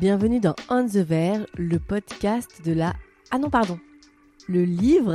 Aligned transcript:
Bienvenue 0.00 0.40
dans 0.40 0.56
On 0.70 0.84
the 0.86 0.96
Verge, 0.96 1.46
le 1.56 1.78
podcast 1.78 2.62
de 2.64 2.72
la... 2.72 2.94
Ah 3.30 3.38
non, 3.38 3.48
pardon. 3.48 3.78
Le 4.48 4.64
livre 4.64 5.14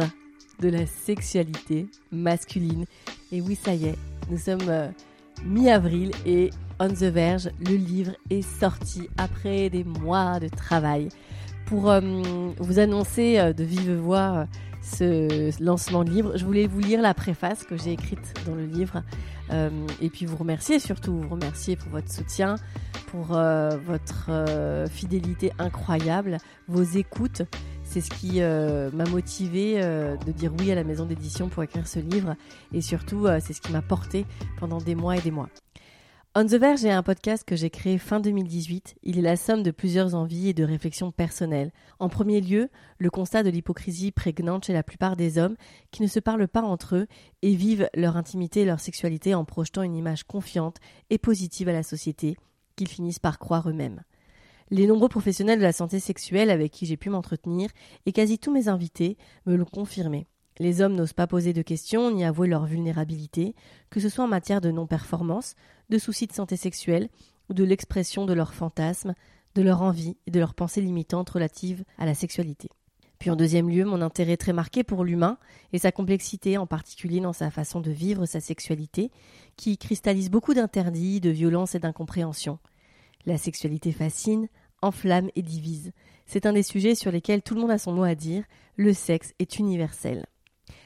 de 0.61 0.69
la 0.69 0.85
sexualité 0.85 1.87
masculine. 2.13 2.85
Et 3.33 3.41
oui, 3.41 3.55
ça 3.55 3.73
y 3.73 3.87
est, 3.87 3.97
nous 4.31 4.37
sommes 4.37 4.69
euh, 4.69 4.87
mi-avril 5.43 6.11
et 6.25 6.49
On 6.79 6.87
the 6.87 7.03
Verge, 7.03 7.49
le 7.59 7.75
livre 7.75 8.13
est 8.29 8.41
sorti 8.41 9.09
après 9.17 9.69
des 9.69 9.83
mois 9.83 10.39
de 10.39 10.47
travail. 10.47 11.09
Pour 11.65 11.91
euh, 11.91 11.99
vous 12.57 12.79
annoncer 12.79 13.37
euh, 13.37 13.51
de 13.51 13.65
vive 13.65 13.95
voix 13.95 14.47
ce 14.81 15.61
lancement 15.61 16.05
de 16.05 16.11
livre, 16.11 16.37
je 16.37 16.45
voulais 16.45 16.67
vous 16.67 16.79
lire 16.79 17.01
la 17.01 17.13
préface 17.13 17.65
que 17.65 17.75
j'ai 17.75 17.91
écrite 17.91 18.33
dans 18.45 18.55
le 18.55 18.65
livre 18.65 19.03
et 19.99 20.09
puis 20.09 20.27
vous 20.27 20.37
remercier 20.37 20.77
surtout, 20.79 21.21
vous 21.21 21.27
remercier 21.29 21.75
pour 21.75 21.89
votre 21.89 22.11
soutien, 22.11 22.55
pour 23.11 23.27
votre 23.27 24.29
fidélité 24.89 25.51
incroyable, 25.59 26.37
vos 26.67 26.83
écoutes. 26.83 27.43
C'est 27.89 28.01
ce 28.01 28.11
qui 28.11 28.43
euh, 28.43 28.91
m'a 28.91 29.05
motivé 29.05 29.81
euh, 29.81 30.15
de 30.17 30.31
dire 30.31 30.53
oui 30.59 30.71
à 30.71 30.75
la 30.75 30.83
maison 30.83 31.07
d'édition 31.07 31.49
pour 31.49 31.63
écrire 31.63 31.87
ce 31.87 31.97
livre 31.97 32.35
et 32.71 32.81
surtout 32.81 33.25
euh, 33.25 33.39
c'est 33.41 33.53
ce 33.53 33.61
qui 33.61 33.71
m'a 33.71 33.81
porté 33.81 34.27
pendant 34.59 34.77
des 34.77 34.93
mois 34.93 35.17
et 35.17 35.21
des 35.21 35.31
mois. 35.31 35.49
On 36.35 36.45
the 36.45 36.53
Verge 36.53 36.85
est 36.85 36.91
un 36.91 37.01
podcast 37.01 37.43
que 37.43 37.55
j'ai 37.55 37.71
créé 37.71 37.97
fin 37.97 38.19
2018. 38.19 38.97
Il 39.01 39.17
est 39.17 39.23
la 39.23 39.35
somme 39.35 39.63
de 39.63 39.71
plusieurs 39.71 40.13
envies 40.13 40.49
et 40.49 40.53
de 40.53 40.63
réflexions 40.63 41.11
personnelles. 41.11 41.71
En 41.97 42.09
premier 42.09 42.41
lieu, 42.41 42.69
le 42.99 43.09
constat 43.09 43.41
de 43.41 43.49
l'hypocrisie 43.49 44.11
prégnante 44.11 44.65
chez 44.65 44.73
la 44.73 44.83
plupart 44.83 45.15
des 45.15 45.39
hommes 45.39 45.55
qui 45.89 46.03
ne 46.03 46.07
se 46.07 46.19
parlent 46.19 46.47
pas 46.47 46.61
entre 46.61 46.95
eux 46.95 47.07
et 47.41 47.55
vivent 47.55 47.89
leur 47.95 48.17
intimité 48.17 48.61
et 48.61 48.65
leur 48.65 48.79
sexualité 48.79 49.33
en 49.33 49.45
projetant 49.45 49.81
une 49.81 49.95
image 49.95 50.25
confiante 50.25 50.77
et 51.09 51.17
positive 51.17 51.69
à 51.69 51.73
la 51.73 51.81
société 51.81 52.37
qu'ils 52.79 52.87
finissent 52.87 53.19
par 53.19 53.39
croire 53.39 53.69
eux-mêmes. 53.69 54.03
Les 54.71 54.87
nombreux 54.87 55.09
professionnels 55.09 55.59
de 55.59 55.63
la 55.63 55.73
santé 55.73 55.99
sexuelle 55.99 56.49
avec 56.49 56.71
qui 56.71 56.85
j'ai 56.85 56.95
pu 56.95 57.09
m'entretenir 57.09 57.69
et 58.05 58.13
quasi 58.13 58.39
tous 58.39 58.53
mes 58.53 58.69
invités 58.69 59.17
me 59.45 59.55
l'ont 59.55 59.65
confirmé. 59.65 60.27
Les 60.59 60.81
hommes 60.81 60.95
n'osent 60.95 61.13
pas 61.13 61.27
poser 61.27 61.51
de 61.51 61.61
questions 61.61 62.09
ni 62.11 62.23
avouer 62.23 62.47
leur 62.47 62.65
vulnérabilité, 62.65 63.53
que 63.89 63.99
ce 63.99 64.07
soit 64.07 64.23
en 64.23 64.29
matière 64.29 64.61
de 64.61 64.71
non-performance, 64.71 65.55
de 65.89 65.97
soucis 65.97 66.27
de 66.27 66.33
santé 66.33 66.55
sexuelle 66.55 67.09
ou 67.49 67.53
de 67.53 67.63
l'expression 67.65 68.25
de 68.25 68.33
leurs 68.33 68.53
fantasmes, 68.53 69.13
de 69.55 69.61
leur 69.61 69.81
envie 69.81 70.15
et 70.25 70.31
de 70.31 70.39
leurs 70.39 70.53
pensées 70.53 70.81
limitantes 70.81 71.29
relatives 71.29 71.83
à 71.97 72.05
la 72.05 72.13
sexualité. 72.13 72.69
Puis 73.19 73.29
en 73.29 73.35
deuxième 73.35 73.69
lieu, 73.69 73.83
mon 73.83 74.01
intérêt 74.01 74.37
très 74.37 74.53
marqué 74.53 74.85
pour 74.85 75.03
l'humain 75.03 75.37
et 75.73 75.77
sa 75.77 75.91
complexité, 75.91 76.57
en 76.57 76.65
particulier 76.65 77.19
dans 77.19 77.33
sa 77.33 77.51
façon 77.51 77.81
de 77.81 77.91
vivre 77.91 78.25
sa 78.25 78.39
sexualité, 78.39 79.11
qui 79.57 79.77
cristallise 79.77 80.31
beaucoup 80.31 80.53
d'interdits, 80.53 81.19
de 81.19 81.29
violences 81.29 81.75
et 81.75 81.79
d'incompréhension. 81.79 82.59
La 83.25 83.37
sexualité 83.37 83.91
fascine, 83.91 84.47
enflamme 84.81 85.29
et 85.35 85.41
divise. 85.41 85.91
C'est 86.25 86.45
un 86.45 86.53
des 86.53 86.63
sujets 86.63 86.95
sur 86.95 87.11
lesquels 87.11 87.41
tout 87.41 87.55
le 87.55 87.61
monde 87.61 87.71
a 87.71 87.77
son 87.77 87.91
mot 87.91 88.03
à 88.03 88.15
dire. 88.15 88.45
Le 88.77 88.93
sexe 88.93 89.33
est 89.39 89.59
universel. 89.59 90.25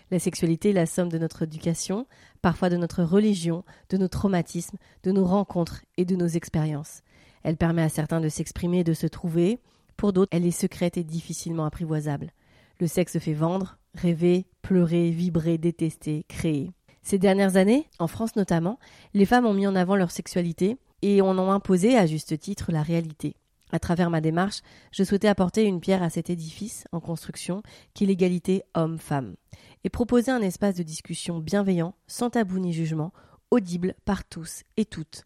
La 0.10 0.18
sexualité 0.18 0.72
est 0.72 0.74
la 0.74 0.88
somme 0.88 1.10
de 1.10 1.20
notre 1.20 1.44
éducation, 1.44 2.08
parfois 2.42 2.70
de 2.70 2.78
notre 2.78 3.04
religion, 3.04 3.64
de 3.90 3.98
nos 3.98 4.08
traumatismes, 4.08 4.78
de 5.04 5.12
nos 5.12 5.26
rencontres 5.26 5.84
et 5.98 6.06
de 6.06 6.16
nos 6.16 6.28
expériences. 6.28 7.04
Elle 7.44 7.58
permet 7.58 7.84
à 7.84 7.90
certains 7.90 8.22
de 8.22 8.30
s'exprimer 8.30 8.80
et 8.80 8.84
de 8.84 8.94
se 8.94 9.08
trouver, 9.08 9.60
pour 9.98 10.14
d'autres 10.14 10.30
elle 10.32 10.46
est 10.46 10.52
secrète 10.52 10.98
et 10.98 11.04
difficilement 11.04 11.66
apprivoisable. 11.66 12.32
Le 12.80 12.88
sexe 12.88 13.20
fait 13.20 13.34
vendre, 13.34 13.78
rêver, 13.96 14.46
pleurer, 14.62 15.12
vibrer, 15.12 15.58
détester, 15.58 16.26
créer. 16.28 16.72
Ces 17.02 17.20
dernières 17.20 17.58
années, 17.58 17.88
en 18.00 18.08
France 18.08 18.36
notamment, 18.36 18.80
les 19.14 19.26
femmes 19.26 19.46
ont 19.46 19.54
mis 19.54 19.68
en 19.68 19.76
avant 19.76 19.96
leur 19.96 20.12
sexualité 20.12 20.78
et 21.02 21.22
en 21.22 21.38
ont 21.38 21.52
imposé 21.52 21.98
à 21.98 22.06
juste 22.06 22.40
titre 22.40 22.72
la 22.72 22.82
réalité. 22.82 23.36
À 23.74 23.80
travers 23.80 24.10
ma 24.10 24.22
démarche, 24.22 24.62
je 24.92 25.04
souhaitais 25.04 25.28
apporter 25.28 25.64
une 25.64 25.82
pierre 25.82 26.04
à 26.04 26.10
cet 26.10 26.30
édifice 26.30 26.86
en 26.92 27.00
construction 27.00 27.64
qui 27.94 28.04
est 28.04 28.08
l'égalité 28.08 28.64
homme-femme 28.76 29.36
et 29.84 29.90
proposer 29.90 30.32
un 30.32 30.42
espace 30.42 30.76
de 30.76 30.84
discussion 30.84 31.40
bienveillant, 31.40 31.96
sans 32.08 32.30
tabou 32.30 32.60
ni 32.60 32.72
jugement, 32.72 33.12
audible 33.52 33.96
par 34.06 34.24
tous 34.26 34.64
et 34.78 34.86
toutes. 34.86 35.26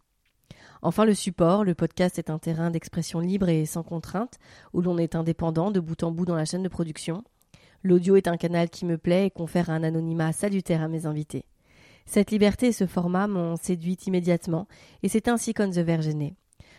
Enfin, 0.82 1.06
le 1.06 1.14
support, 1.14 1.64
le 1.64 1.76
podcast 1.76 2.20
est 2.20 2.30
un 2.30 2.40
terrain 2.40 2.70
d'expression 2.70 3.20
libre 3.20 3.50
et 3.50 3.66
sans 3.66 3.84
contrainte, 3.84 4.40
où 4.74 4.82
l'on 4.82 4.98
est 4.98 5.16
indépendant 5.16 5.72
de 5.72 5.80
bout 5.80 6.04
en 6.04 6.12
bout 6.12 6.26
dans 6.26 6.36
la 6.36 6.46
chaîne 6.46 6.64
de 6.64 6.70
production. 6.70 7.24
L'audio 7.84 8.16
est 8.16 8.28
un 8.28 8.38
canal 8.38 8.70
qui 8.70 8.86
me 8.86 8.98
plaît 8.98 9.28
et 9.28 9.32
confère 9.32 9.70
un 9.70 9.84
anonymat 9.84 10.34
salutaire 10.34 10.82
à 10.82 10.88
mes 10.88 11.06
invités. 11.06 11.46
Cette 12.06 12.32
liberté 12.32 12.68
et 12.68 12.72
ce 12.72 12.88
format 12.88 13.28
m'ont 13.28 13.56
séduite 13.56 14.08
immédiatement, 14.08 14.68
et 15.04 15.10
c'est 15.10 15.28
ainsi 15.28 15.54
qu'On 15.54 15.70
the 15.70 15.80
Verge 15.80 16.08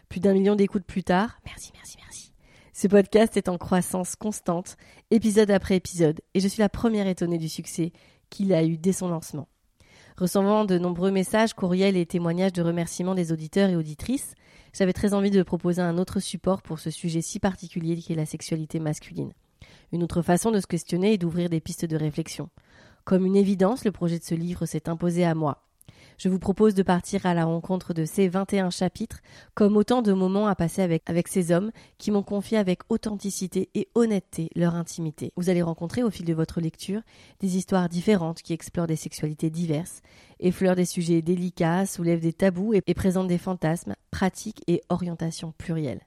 plus 0.08 0.20
d'un 0.20 0.32
million 0.32 0.56
d'écoutes 0.56 0.84
plus 0.84 1.04
tard, 1.04 1.38
merci, 1.44 1.70
merci, 1.74 1.98
merci. 2.02 2.32
Ce 2.72 2.88
podcast 2.88 3.36
est 3.36 3.48
en 3.48 3.58
croissance 3.58 4.16
constante, 4.16 4.76
épisode 5.10 5.50
après 5.50 5.76
épisode, 5.76 6.20
et 6.32 6.40
je 6.40 6.48
suis 6.48 6.60
la 6.60 6.68
première 6.68 7.06
étonnée 7.06 7.38
du 7.38 7.48
succès 7.48 7.92
qu'il 8.30 8.54
a 8.54 8.64
eu 8.64 8.78
dès 8.78 8.92
son 8.92 9.08
lancement. 9.08 9.48
Recevant 10.18 10.64
de 10.64 10.78
nombreux 10.78 11.12
messages, 11.12 11.54
courriels 11.54 11.96
et 11.96 12.04
témoignages 12.04 12.52
de 12.52 12.62
remerciements 12.62 13.14
des 13.14 13.30
auditeurs 13.30 13.70
et 13.70 13.76
auditrices, 13.76 14.34
j'avais 14.72 14.92
très 14.92 15.14
envie 15.14 15.30
de 15.30 15.44
proposer 15.44 15.80
un 15.80 15.96
autre 15.96 16.18
support 16.18 16.60
pour 16.60 16.80
ce 16.80 16.90
sujet 16.90 17.20
si 17.20 17.38
particulier 17.38 17.96
qui 17.98 18.14
est 18.14 18.16
la 18.16 18.26
sexualité 18.26 18.80
masculine. 18.80 19.32
Une 19.92 20.02
autre 20.02 20.22
façon 20.22 20.50
de 20.50 20.58
se 20.58 20.66
questionner 20.66 21.12
et 21.12 21.18
d'ouvrir 21.18 21.48
des 21.48 21.60
pistes 21.60 21.84
de 21.84 21.96
réflexion. 21.96 22.48
Comme 23.04 23.26
une 23.26 23.36
évidence, 23.36 23.84
le 23.84 23.92
projet 23.92 24.18
de 24.18 24.24
ce 24.24 24.34
livre 24.34 24.66
s'est 24.66 24.88
imposé 24.88 25.24
à 25.24 25.36
moi 25.36 25.67
je 26.18 26.28
vous 26.28 26.38
propose 26.38 26.74
de 26.74 26.82
partir 26.82 27.26
à 27.26 27.34
la 27.34 27.44
rencontre 27.44 27.94
de 27.94 28.04
ces 28.04 28.28
21 28.28 28.70
chapitres 28.70 29.20
comme 29.54 29.76
autant 29.76 30.02
de 30.02 30.12
moments 30.12 30.48
à 30.48 30.56
passer 30.56 30.82
avec, 30.82 31.28
ces 31.28 31.52
hommes 31.52 31.70
qui 31.96 32.10
m'ont 32.10 32.22
confié 32.22 32.58
avec 32.58 32.80
authenticité 32.88 33.70
et 33.74 33.88
honnêteté 33.94 34.50
leur 34.56 34.74
intimité. 34.74 35.32
Vous 35.36 35.48
allez 35.48 35.62
rencontrer 35.62 36.02
au 36.02 36.10
fil 36.10 36.26
de 36.26 36.34
votre 36.34 36.60
lecture 36.60 37.02
des 37.40 37.56
histoires 37.56 37.88
différentes 37.88 38.42
qui 38.42 38.52
explorent 38.52 38.88
des 38.88 38.96
sexualités 38.96 39.48
diverses, 39.48 40.02
effleurent 40.40 40.76
des 40.76 40.84
sujets 40.84 41.22
délicats, 41.22 41.86
soulèvent 41.86 42.20
des 42.20 42.32
tabous 42.32 42.74
et 42.74 42.94
présentent 42.94 43.28
des 43.28 43.38
fantasmes, 43.38 43.94
pratiques 44.10 44.62
et 44.66 44.82
orientations 44.88 45.54
plurielles. 45.56 46.02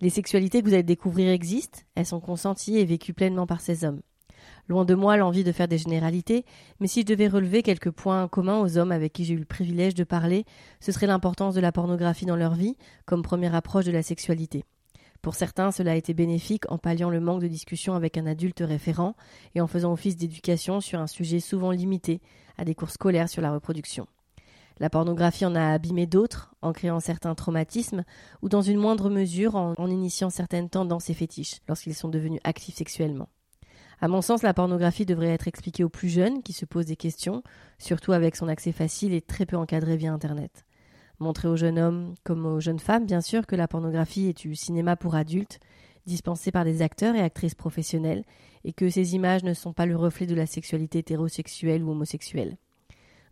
Les 0.00 0.10
sexualités 0.10 0.60
que 0.60 0.68
vous 0.68 0.74
allez 0.74 0.82
découvrir 0.82 1.30
existent, 1.30 1.80
elles 1.94 2.04
sont 2.04 2.20
consenties 2.20 2.76
et 2.76 2.84
vécues 2.84 3.14
pleinement 3.14 3.46
par 3.46 3.60
ces 3.60 3.84
hommes. 3.84 4.02
Loin 4.68 4.84
de 4.84 4.94
moi 4.94 5.16
l'envie 5.16 5.44
de 5.44 5.52
faire 5.52 5.68
des 5.68 5.78
généralités, 5.78 6.44
mais 6.80 6.86
si 6.86 7.00
je 7.02 7.06
devais 7.06 7.28
relever 7.28 7.62
quelques 7.62 7.90
points 7.90 8.28
communs 8.28 8.60
aux 8.60 8.78
hommes 8.78 8.92
avec 8.92 9.12
qui 9.12 9.24
j'ai 9.24 9.34
eu 9.34 9.38
le 9.38 9.44
privilège 9.44 9.94
de 9.94 10.04
parler, 10.04 10.44
ce 10.80 10.92
serait 10.92 11.06
l'importance 11.06 11.54
de 11.54 11.60
la 11.60 11.72
pornographie 11.72 12.26
dans 12.26 12.36
leur 12.36 12.54
vie 12.54 12.76
comme 13.04 13.22
première 13.22 13.54
approche 13.54 13.84
de 13.84 13.92
la 13.92 14.02
sexualité. 14.02 14.64
Pour 15.22 15.34
certains, 15.34 15.72
cela 15.72 15.92
a 15.92 15.96
été 15.96 16.14
bénéfique 16.14 16.70
en 16.70 16.78
palliant 16.78 17.10
le 17.10 17.20
manque 17.20 17.42
de 17.42 17.48
discussion 17.48 17.94
avec 17.94 18.16
un 18.16 18.26
adulte 18.26 18.62
référent 18.64 19.16
et 19.54 19.60
en 19.60 19.66
faisant 19.66 19.92
office 19.92 20.16
d'éducation 20.16 20.80
sur 20.80 21.00
un 21.00 21.06
sujet 21.06 21.40
souvent 21.40 21.70
limité 21.70 22.20
à 22.58 22.64
des 22.64 22.74
cours 22.74 22.90
scolaires 22.90 23.28
sur 23.28 23.42
la 23.42 23.52
reproduction. 23.52 24.06
La 24.78 24.90
pornographie 24.90 25.46
en 25.46 25.54
a 25.54 25.72
abîmé 25.72 26.06
d'autres, 26.06 26.54
en 26.60 26.72
créant 26.72 27.00
certains 27.00 27.34
traumatismes, 27.34 28.04
ou 28.42 28.48
dans 28.48 28.60
une 28.60 28.78
moindre 28.78 29.08
mesure 29.08 29.54
en, 29.54 29.74
initiant 29.88 30.28
certaines 30.28 30.68
tendances 30.68 31.08
et 31.08 31.14
fétiches 31.14 31.60
lorsqu'ils 31.66 31.94
sont 31.94 32.10
devenus 32.10 32.40
actifs 32.44 32.76
sexuellement. 32.76 33.28
À 34.00 34.08
mon 34.08 34.20
sens, 34.20 34.42
la 34.42 34.52
pornographie 34.52 35.06
devrait 35.06 35.28
être 35.32 35.48
expliquée 35.48 35.82
aux 35.82 35.88
plus 35.88 36.08
jeunes 36.08 36.42
qui 36.42 36.52
se 36.52 36.66
posent 36.66 36.86
des 36.86 36.96
questions, 36.96 37.42
surtout 37.78 38.12
avec 38.12 38.36
son 38.36 38.48
accès 38.48 38.72
facile 38.72 39.14
et 39.14 39.22
très 39.22 39.46
peu 39.46 39.56
encadré 39.56 39.96
via 39.96 40.12
Internet. 40.12 40.66
Montrer 41.18 41.48
aux 41.48 41.56
jeunes 41.56 41.78
hommes, 41.78 42.14
comme 42.22 42.44
aux 42.44 42.60
jeunes 42.60 42.78
femmes, 42.78 43.06
bien 43.06 43.22
sûr, 43.22 43.46
que 43.46 43.56
la 43.56 43.68
pornographie 43.68 44.26
est 44.26 44.38
du 44.38 44.54
cinéma 44.54 44.96
pour 44.96 45.14
adultes, 45.14 45.60
dispensé 46.04 46.52
par 46.52 46.64
des 46.64 46.82
acteurs 46.82 47.14
et 47.14 47.20
actrices 47.20 47.54
professionnels, 47.54 48.24
et 48.64 48.74
que 48.74 48.90
ces 48.90 49.14
images 49.14 49.44
ne 49.44 49.54
sont 49.54 49.72
pas 49.72 49.86
le 49.86 49.96
reflet 49.96 50.26
de 50.26 50.34
la 50.34 50.46
sexualité 50.46 50.98
hétérosexuelle 50.98 51.82
ou 51.82 51.90
homosexuelle. 51.90 52.58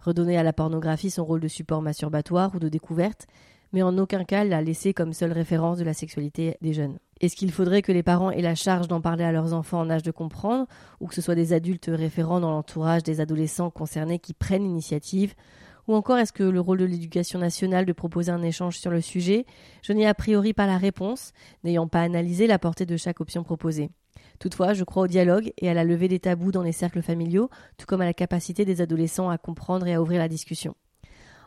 Redonner 0.00 0.38
à 0.38 0.42
la 0.42 0.52
pornographie 0.54 1.10
son 1.10 1.24
rôle 1.24 1.40
de 1.40 1.48
support 1.48 1.82
masturbatoire 1.82 2.54
ou 2.54 2.58
de 2.58 2.70
découverte, 2.70 3.26
mais 3.74 3.82
en 3.82 3.98
aucun 3.98 4.22
cas 4.22 4.44
la 4.44 4.62
laisser 4.62 4.94
comme 4.94 5.12
seule 5.12 5.32
référence 5.32 5.78
de 5.78 5.84
la 5.84 5.94
sexualité 5.94 6.56
des 6.62 6.72
jeunes. 6.72 6.96
Est-ce 7.20 7.34
qu'il 7.34 7.50
faudrait 7.50 7.82
que 7.82 7.90
les 7.90 8.04
parents 8.04 8.30
aient 8.30 8.40
la 8.40 8.54
charge 8.54 8.86
d'en 8.86 9.00
parler 9.00 9.24
à 9.24 9.32
leurs 9.32 9.52
enfants 9.52 9.80
en 9.80 9.90
âge 9.90 10.04
de 10.04 10.12
comprendre, 10.12 10.66
ou 11.00 11.08
que 11.08 11.14
ce 11.14 11.20
soit 11.20 11.34
des 11.34 11.52
adultes 11.52 11.90
référents 11.92 12.38
dans 12.38 12.52
l'entourage 12.52 13.02
des 13.02 13.20
adolescents 13.20 13.70
concernés 13.70 14.20
qui 14.20 14.32
prennent 14.32 14.62
l'initiative? 14.62 15.34
Ou 15.88 15.94
encore 15.94 16.18
est-ce 16.18 16.32
que 16.32 16.44
le 16.44 16.60
rôle 16.60 16.78
de 16.78 16.84
l'éducation 16.84 17.40
nationale 17.40 17.84
de 17.84 17.92
proposer 17.92 18.30
un 18.30 18.42
échange 18.42 18.78
sur 18.78 18.92
le 18.92 19.00
sujet? 19.00 19.44
Je 19.82 19.92
n'ai 19.92 20.06
a 20.06 20.14
priori 20.14 20.52
pas 20.52 20.66
la 20.66 20.78
réponse, 20.78 21.32
n'ayant 21.64 21.88
pas 21.88 22.02
analysé 22.02 22.46
la 22.46 22.60
portée 22.60 22.86
de 22.86 22.96
chaque 22.96 23.20
option 23.20 23.42
proposée. 23.42 23.90
Toutefois, 24.38 24.72
je 24.72 24.84
crois 24.84 25.02
au 25.02 25.08
dialogue 25.08 25.52
et 25.58 25.68
à 25.68 25.74
la 25.74 25.82
levée 25.82 26.08
des 26.08 26.20
tabous 26.20 26.52
dans 26.52 26.62
les 26.62 26.72
cercles 26.72 27.02
familiaux, 27.02 27.50
tout 27.76 27.86
comme 27.86 28.02
à 28.02 28.06
la 28.06 28.14
capacité 28.14 28.64
des 28.64 28.80
adolescents 28.80 29.30
à 29.30 29.36
comprendre 29.36 29.88
et 29.88 29.94
à 29.94 30.00
ouvrir 30.00 30.20
la 30.20 30.28
discussion. 30.28 30.76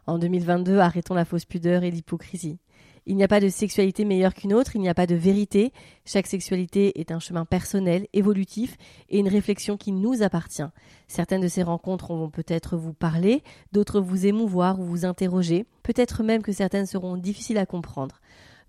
En 0.07 0.18
2022, 0.18 0.80
arrêtons 0.80 1.13
la 1.13 1.25
fausse 1.25 1.44
pudeur 1.44 1.83
et 1.83 1.92
l'hypocrisie. 1.92 2.59
Il 3.06 3.15
n'y 3.15 3.24
a 3.24 3.27
pas 3.27 3.39
de 3.39 3.50
sexualité 3.50 4.06
meilleure 4.06 4.33
qu'une 4.33 4.54
autre, 4.54 4.75
il 4.75 4.81
n'y 4.81 4.89
a 4.89 4.94
pas 4.94 5.06
de 5.06 5.15
vérité. 5.15 5.71
Chaque 6.06 6.27
sexualité 6.27 7.00
est 7.00 7.12
un 7.12 7.19
chemin 7.19 7.45
personnel, 7.45 8.07
évolutif 8.13 8.77
et 9.09 9.19
une 9.19 9.27
réflexion 9.27 9.77
qui 9.77 9.92
nous 9.92 10.24
appartient. 10.24 10.68
Certaines 11.07 11.42
de 11.42 11.48
ces 11.48 11.63
rencontres 11.63 12.13
vont 12.13 12.30
peut-être 12.30 12.77
vous 12.77 12.94
parler, 12.94 13.44
d'autres 13.74 14.01
vous 14.01 14.25
émouvoir 14.25 14.80
ou 14.80 14.83
vous 14.83 15.06
interroger, 15.06 15.65
peut-être 15.83 16.24
même 16.24 16.42
que 16.42 16.51
certaines 16.51 16.86
seront 16.86 17.18
difficiles 17.18 17.57
à 17.57 17.65
comprendre. 17.65 18.19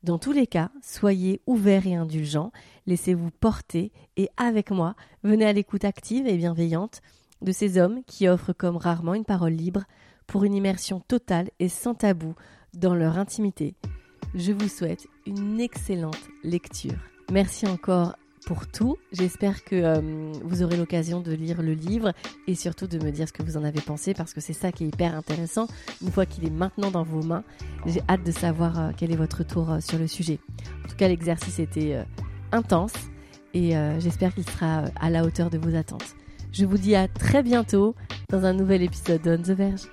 Dans 0.05 0.19
tous 0.19 0.33
les 0.33 0.47
cas, 0.47 0.71
soyez 0.83 1.41
ouverts 1.47 1.89
et 1.89 1.97
indulgents, 1.97 2.53
laissez-vous 2.87 3.31
porter 3.41 3.91
et 4.17 4.29
avec 4.37 4.71
moi, 4.71 4.95
venez 5.25 5.45
à 5.45 5.53
l'écoute 5.53 5.85
active 5.85 6.29
et 6.29 6.37
bienveillante 6.37 7.01
de 7.43 7.53
ces 7.53 7.79
hommes 7.79 8.03
qui 8.07 8.29
offrent 8.29 8.53
comme 8.53 8.77
rarement 8.77 9.15
une 9.15 9.25
parole 9.25 9.53
libre 9.53 9.85
pour 10.29 10.45
une 10.45 10.55
immersion 10.55 11.01
totale 11.01 11.51
et 11.59 11.69
sans 11.69 11.95
tabou 11.95 12.35
dans 12.75 12.95
leur 12.95 13.19
intimité. 13.19 13.75
Je 14.35 14.53
vous 14.53 14.69
souhaite 14.69 15.09
une 15.27 15.59
excellente 15.59 16.29
lecture. 16.45 16.95
Merci 17.33 17.67
encore 17.67 18.15
pour 18.47 18.67
tout. 18.67 18.97
J'espère 19.11 19.65
que 19.65 19.75
euh, 19.75 20.33
vous 20.45 20.63
aurez 20.63 20.77
l'occasion 20.77 21.21
de 21.21 21.33
lire 21.33 21.63
le 21.63 21.73
livre 21.73 22.13
et 22.47 22.55
surtout 22.55 22.87
de 22.87 23.03
me 23.03 23.11
dire 23.11 23.27
ce 23.27 23.33
que 23.33 23.43
vous 23.43 23.57
en 23.57 23.65
avez 23.65 23.81
pensé 23.81 24.15
parce 24.15 24.33
que 24.33 24.41
c'est 24.41 24.53
ça 24.53 24.71
qui 24.71 24.85
est 24.85 24.89
hyper 24.89 25.15
intéressant. 25.15 25.67
Une 26.03 26.13
fois 26.13 26.27
qu'il 26.27 26.47
est 26.47 26.51
maintenant 26.51 26.91
dans 26.91 27.03
vos 27.03 27.23
mains, 27.23 27.43
j'ai 27.87 28.03
hâte 28.09 28.23
de 28.23 28.31
savoir 28.31 28.79
euh, 28.79 28.91
quel 28.97 29.11
est 29.11 29.17
votre 29.17 29.39
retour 29.39 29.71
euh, 29.73 29.81
sur 29.81 29.99
le 29.99 30.07
sujet. 30.07 30.39
En 30.85 30.89
tout 30.89 30.97
cas, 30.97 31.09
l'exercice 31.09 31.59
était 31.59 32.05
intense 32.53 32.93
et 33.55 33.73
j'espère 33.99 34.35
qu'il 34.35 34.45
sera 34.45 34.85
à 35.01 35.11
la 35.11 35.25
hauteur 35.25 35.51
de 35.51 35.59
vos 35.59 35.75
attentes. 35.75 36.15
Je 36.53 36.65
vous 36.65 36.79
dis 36.79 36.95
à 36.95 37.09
très 37.09 37.43
bientôt 37.43 37.95
dans 38.31 38.45
un 38.45 38.53
nouvel 38.53 38.83
épisode 38.83 39.23
d'On 39.23 39.39
the 39.39 39.57
Verge. 39.57 39.89